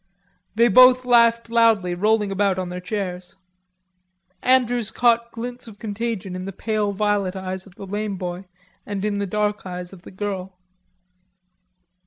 [0.55, 3.35] They both laughed loudly rolling about on their chairs.
[4.41, 8.45] Andrews caught glints of contagion in the pale violet eyes of the lame boy
[8.83, 10.57] and in the dark eyes of the girl.